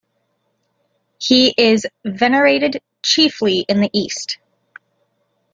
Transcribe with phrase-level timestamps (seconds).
[1.19, 4.39] He is venerated chiefly in the East.